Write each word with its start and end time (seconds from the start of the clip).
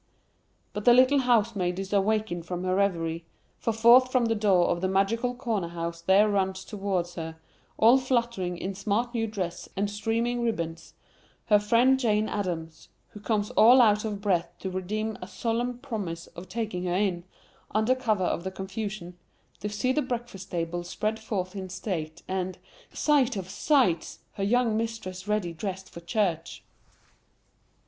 But 0.73 0.85
the 0.85 0.95
little 0.95 1.19
housemaid 1.19 1.77
is 1.77 1.93
awakened 1.93 2.47
from 2.47 2.63
her 2.63 2.73
reverie, 2.73 3.23
for 3.59 3.71
forth 3.71 4.11
from 4.11 4.25
the 4.25 4.33
door 4.33 4.69
of 4.69 4.81
the 4.81 4.87
magical 4.87 5.35
corner 5.35 5.67
house 5.67 6.01
there 6.01 6.27
runs 6.27 6.65
towards 6.65 7.13
her, 7.13 7.35
all 7.77 7.99
fluttering 7.99 8.57
in 8.57 8.73
smart 8.73 9.13
new 9.13 9.27
dress 9.27 9.69
and 9.77 9.91
streaming 9.91 10.41
ribands, 10.41 10.95
her 11.45 11.59
friend 11.59 11.99
Jane 11.99 12.27
Adams, 12.27 12.89
who 13.09 13.19
comes 13.19 13.51
all 13.51 13.79
out 13.79 14.03
of 14.03 14.21
breath 14.21 14.51
to 14.61 14.71
redeem 14.71 15.19
a 15.21 15.27
solemn 15.27 15.77
promise 15.77 16.25
of 16.35 16.49
taking 16.49 16.85
her 16.85 16.95
in, 16.95 17.23
under 17.69 17.93
cover 17.93 18.23
of 18.23 18.43
the 18.43 18.49
confusion, 18.49 19.19
to 19.59 19.69
see 19.69 19.91
the 19.91 20.01
breakfast 20.01 20.49
table 20.49 20.83
spread 20.83 21.19
forth 21.19 21.55
in 21.55 21.69
state, 21.69 22.23
and—sight 22.27 23.37
of 23.37 23.51
sights!—her 23.51 24.43
young 24.43 24.75
mistress 24.75 25.27
ready 25.27 25.53
dressed 25.53 25.91
for 25.91 25.99
church. 25.99 26.63